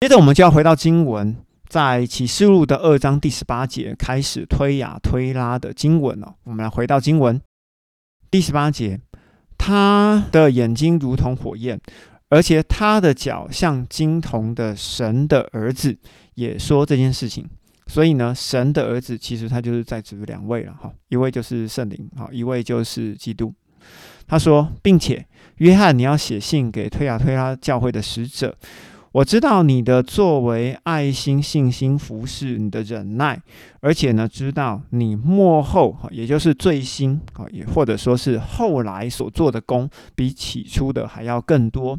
[0.00, 6.34] 接着我们就要回到经文，在启示录的二章第十八节开始推雅推拉的经文哦。
[6.44, 7.40] 我们来回到经文
[8.30, 9.00] 第十八节，
[9.58, 11.80] 他的眼睛如同火焰，
[12.28, 15.98] 而且他的脚像金铜的神的儿子，
[16.34, 17.44] 也说这件事情。
[17.88, 23.52] 所以呢，神的儿子其实他就是在指两位了哈，一位就是圣灵，哈，一位就是基督。
[24.28, 25.26] 他说，并且
[25.56, 28.56] 约翰，你要写信给推亚推拉教会的使者。
[29.12, 33.40] 我知道你的作为、爱心、信心、服侍、你的忍耐，
[33.80, 41.98] 而且呢，知道你幕后，也就是最新啊，也或者说是后来所做的功，比起初的还要更多。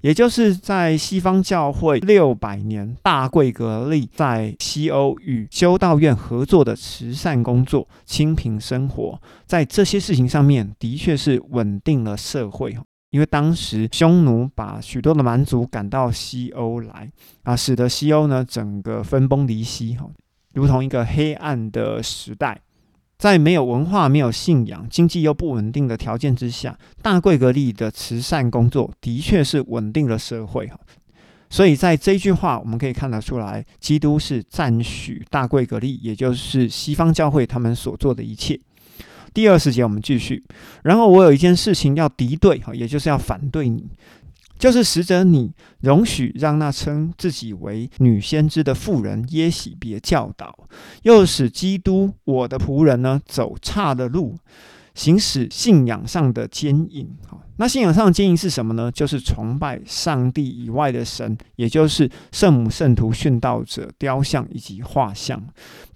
[0.00, 12.76] 也就是在西方教会六百年大贵格利在西欧与修道院合作的慈善工作、清贫生活，在这些事情上面，的确是稳定了社会
[13.10, 17.10] 因为当时匈奴把许多的蛮族赶到西欧来
[17.42, 20.10] 啊，使得西欧呢整个分崩离析哈，
[20.54, 22.60] 如同一个黑暗的时代。
[23.16, 30.78] 在没有文化、没有信仰、经济又不稳定的条件之下，大贵格利的慈善工作的确是稳定了社会哈。
[31.50, 38.60] 所以在这句话，我们可以看得出来，基督是赞许大贵格利，也就是西方教会他们所做的一切。
[39.32, 40.44] 第二十节，我们继续。
[40.82, 43.88] 然后我有一件事情要敌对哈，也就是要反对你。
[44.58, 50.52] 就是使者你容许让那称自己为女先知的妇人耶喜别教导，
[51.02, 54.36] 又使基督我的仆人呢走差的路，
[54.98, 57.08] 行使信仰上的坚硬。
[57.24, 58.90] 好，那信仰上的坚硬是什么呢？
[58.90, 65.40] 就是崇拜上帝以外的神，也就是圣母、圣徒、殉道者、雕像以及画像，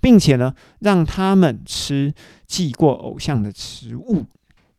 [0.00, 2.14] 并且呢让他们吃
[2.46, 4.24] 祭过偶像的食物。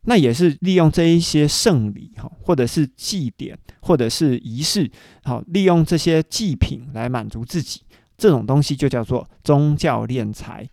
[0.06, 4.90] 那也是利用这一些圣礼哈，或者是祭典，或者是仪式，
[5.22, 7.82] 好，利用这些祭品来满足自己，
[8.16, 10.66] 这种东西就叫做宗教敛财。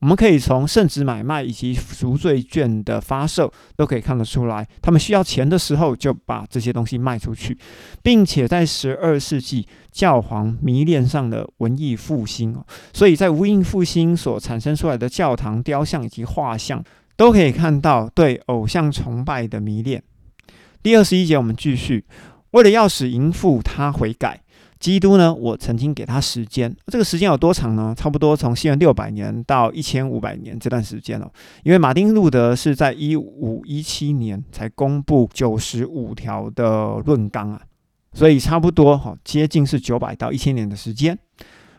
[0.00, 7.58] 我们可以从圣旨买卖以及赎罪券的发售都可以看得出来，他们需要钱的时候就把这些东西卖出去，
[8.02, 16.84] 并且在十二世纪教皇迷恋上了文艺复兴哦，所以在文艺复兴所产生出来的教堂雕像以及画像。
[17.16, 20.00] 都可以看到对偶像崇拜的迷恋。
[20.84, 22.04] 第二十一节，我们继续。
[22.52, 24.40] 为了要使淫妇他悔改，
[24.78, 26.74] 基督呢，我曾经给他时间。
[26.86, 27.94] 这个时间有多长呢？
[27.96, 31.30] 差不多从西元六百年到一千五百年这段时间哦。
[31.64, 37.60] 因为马丁路德是在一五一七年才公布九十五条的论纲啊，
[38.12, 41.18] 所以差不多哈，接近是九百到一千年的时间。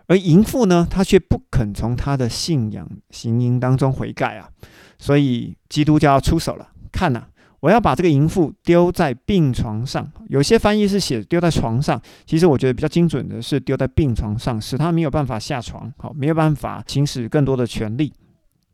[0.08, 4.50] 而淫妇呢，她却不肯从她的信仰行淫当中悔改啊。
[4.98, 6.68] 所以基督就要出手了。
[6.92, 7.28] 看呐，
[7.60, 10.10] 我要把这个淫妇丢在病床上。
[10.28, 18.14] 有些翻译是写丢在床上，其实我觉得比较精准的是丢在病床上，使他没有办法下床，好，没有办法行使更多的权利。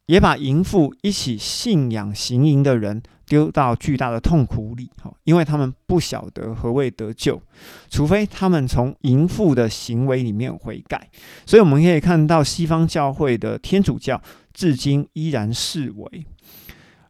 [0.07, 7.41] 也把淫妇一起信仰行淫的人丢到巨大的痛苦里，好，因为他们不晓得何谓得救，
[7.89, 11.09] 除非他们从淫妇的行为里面悔改。
[11.47, 14.21] 所以我们可以看到西方教会的天主教。
[14.53, 16.25] 至今依然视为，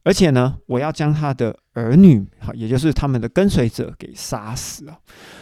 [0.05, 2.23] 而且呢，我要将他的儿女，
[2.53, 4.95] 也就是他们的跟随者给杀死啊！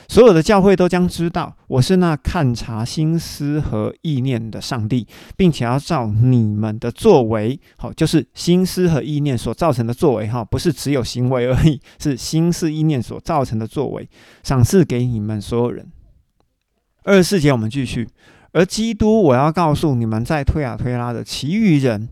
[0.08, 14.08] 所有的教会都将知道，我是那看察心思和意念的上帝，并且要照你们的作为，好，就是心思和意念所造成的作为，哈，不是只有行为而已，是心思意念所造成的作为，
[14.44, 15.86] 赏赐给你们所有人。
[17.04, 18.08] 二十四节，我们继续。
[18.54, 22.08] 而基督，我要告诉你们，在推亚推拉的其余人，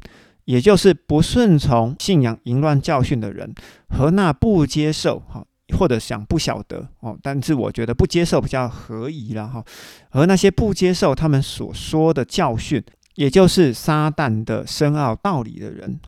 [0.46, 3.54] 也就是不顺从信仰、淫乱教训的人，
[3.90, 5.46] 和那不接受哈，
[5.78, 9.64] 或者想不晓得哦，但是我觉得不接受比较合宜了哈，
[10.10, 12.84] 和那些不接受他们所说的教训，
[13.16, 16.00] 也就是撒旦的深奥道理的人。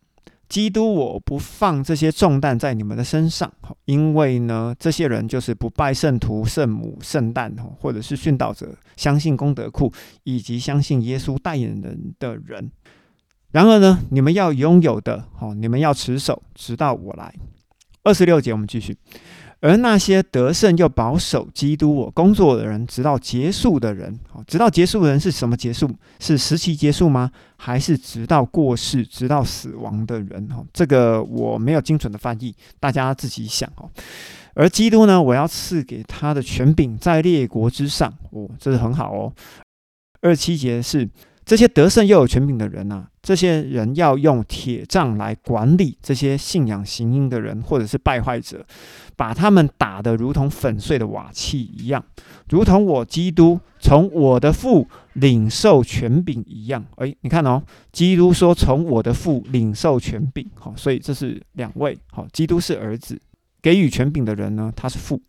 [0.50, 3.52] 基督，我不放这些重担在你们的身上，
[3.86, 9.92] 因为呢，这些人就是不拜圣徒、圣母、圣诞，或者是殉道者，相信功德库
[10.26, 12.70] 以及相信耶稣代言人的人。
[13.54, 17.34] 然而呢，你们要拥有的，好，你们要持守，直到我来。
[18.04, 18.98] 二十六节，我们继续。
[19.60, 25.88] 而那些得胜又保守基督我工作的人，直到结束的人，好，直到结束的人是什么结束？
[26.20, 27.32] 是时期结束吗？
[27.56, 30.50] 还是直到过世、直到死亡的人？
[30.52, 33.88] 哦，这个我没有精准的翻译，大家自己想哦。
[34.56, 39.32] 而基督呢，我要赐给他的权柄在列国之上，哦，这是很好哦。
[40.22, 41.08] 二七节是
[41.46, 48.66] 这些得胜又有权柄的人啊，这些人要用铁杖来管理这些信仰行淫的人，或者是败坏者，
[49.16, 52.04] 把他们打得如同粉碎的瓦器一样，
[52.50, 56.86] 如同我基督从我的父领受权柄一样。
[56.98, 57.62] 诶，你看哦，
[57.92, 63.20] 基督说从我的父领受权柄，好，所以这是两位，好，基督是儿子，
[63.64, 65.20] 给予权柄的人呢，他是父，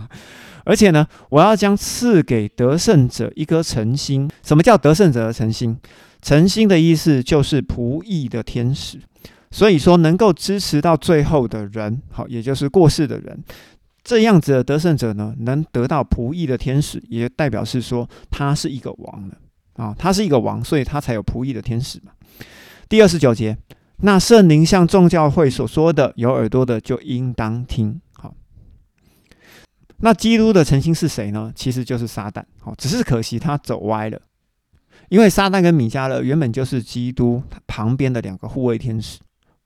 [0.64, 4.28] 而且呢，我要将赐给得胜者一颗诚心。
[4.42, 5.78] 什么叫得胜者的诚心？
[6.22, 8.98] 诚心的意思就是仆役的天使。
[9.50, 13.44] 所以说，能够支持到最后的人，好，也就是过世的人，
[14.02, 19.36] 这样子的得胜者呢，能得到仆役的天使，也代表是说他是一个王了
[19.74, 22.10] 啊，他是一个王，所以他才有仆役的天使嘛。
[22.88, 23.56] 第二十九节，
[23.98, 28.00] 那圣灵像众教会所说的，有耳朵的就应当听。
[28.12, 28.34] 好
[29.98, 31.52] 那基督的诚心是谁呢？
[31.54, 32.42] 其实就是撒旦。
[32.60, 34.20] 好，只是可惜他走歪了。
[35.08, 39.20] 因为撒旦跟米迦勒原本就是基督旁边的两个护卫天使。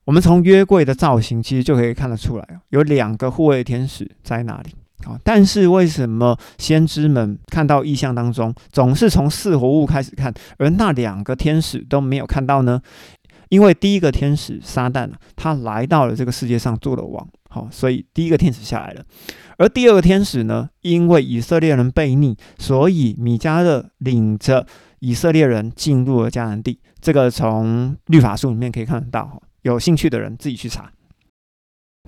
[0.04, 4.74] 我们从约柜的造型其实就可以看得出来有两个护卫天使在那里。
[5.04, 12.80] 好，但是为什么先知们看到异象当中总是从四活物开始看，而那两个天使都没有看到呢？
[13.48, 17.28] 因为第一个天使撒旦他来到了这个世界上做了王。
[17.50, 19.04] 好，所以第一个天使下来了。
[19.56, 20.68] 而第二个天使呢？
[20.82, 24.66] 因为以色列人悖逆，所以米迦勒领着
[25.00, 26.78] 以色列人进入了迦南地。
[27.00, 29.42] 这个从律法书里面可以看得到。
[29.62, 30.90] 有兴趣的人自己去查。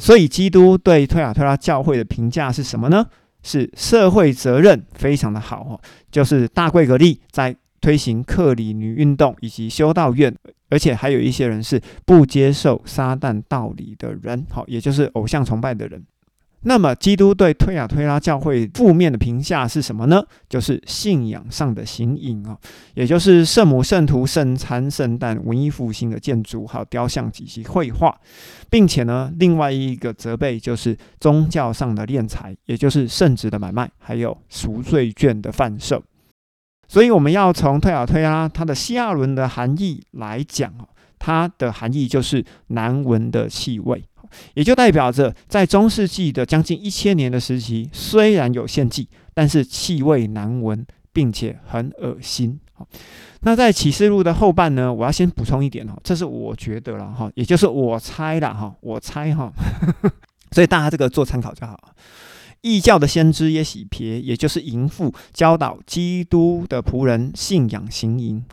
[0.00, 3.06] 所以基督对推雅推拉教会的评价是什么呢？
[3.42, 10.34] 是社会责任非常的好哈，就是大贵格利在推行克里女运动以及修道院，
[10.68, 16.04] 而且还有一些人是不接受撒旦道理的人，好，也就是偶像崇拜的人。
[16.62, 20.22] 那么，基督对推亚推拉教会负面的评价是什么呢？
[20.46, 22.54] 就是信仰上的形影啊，
[22.92, 28.14] 也就是圣母、圣徒、圣餐、圣诞、文艺复兴的建筑，还有雕像及其绘画，
[28.68, 36.02] 并且呢，另外一个责备就是宗教上的敛财，也就是圣旨的买卖，还有赎罪券的贩售。
[36.90, 40.88] 所以，我们要从推雅推拉它的希亚伦的含义来讲哦，
[41.20, 44.04] 它的含义就是难闻的气味。
[44.54, 52.58] 也就代表着，在中世纪的将近一千年的时期，虽然有献祭，但是气味难闻，并且很恶心。
[53.42, 59.52] 那在启示录的后半呢，我要先补充一点哦，这是我觉得了哈，也就是我猜了哈，我猜哈，
[60.50, 61.78] 所以大家这个做参考就好。
[62.62, 68.44] 异教的先知耶喜别，也就是淫妇，教导基督的仆人信仰行淫。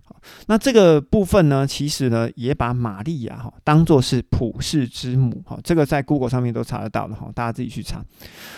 [0.48, 8.04] 那这个部分呢，其实呢，也把玛利亚哈当做是普世之母哈，这个在 Google 上面都查得到的哈，大家自己去查。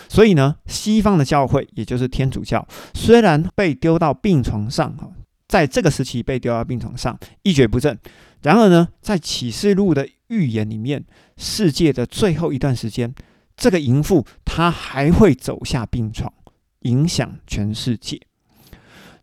[0.08, 5.12] 所以呢，西方的教会，也就是天主教，虽然被丢到病床上哈，
[5.46, 7.96] 在这个时期被丢到病床上一蹶不振，
[8.42, 11.04] 然而呢，在启示录的预言里面，
[11.36, 13.14] 世界的最后一段时间，
[13.60, 16.32] 这个淫妇她还会走下病床，
[16.80, 18.18] 影响全世界。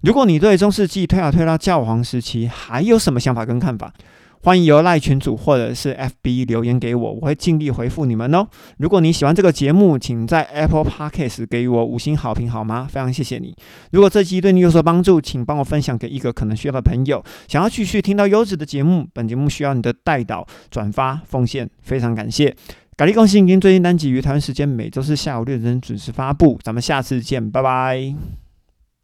[0.02, 3.92] 如果你对中世纪推啊推到教皇时期还有什么想法跟看法，
[4.44, 8.48] 欢迎由赖群主或者是 FB 留言给我，我会尽力回复你们哦。
[8.78, 12.88] 如果你喜欢这个节目，请在 Apple Podcast 给予我五星好评好吗？
[12.90, 13.56] 非常谢谢你。
[13.92, 17.22] 如果这期对你有所帮助，请帮我分享给一个可能需要的朋友。
[17.48, 22.56] 想要继续听到优质的节目，本节目需要你的带导、转发、奉献，非常感谢。
[22.98, 28.16] 咖喱公司已经最近单集于台湾时间每周四下午六点准时发布，咱们下次见，拜拜。